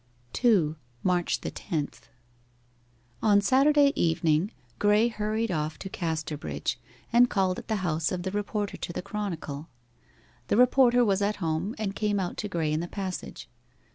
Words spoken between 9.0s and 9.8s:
Chronicle.